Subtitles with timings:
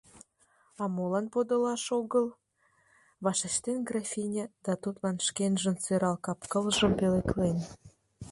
[0.81, 2.25] «А молан подылаш огыл?—
[3.23, 7.57] вашештен графиня да тудлан шкенжын сӧрал капкылжым пӧлеклен.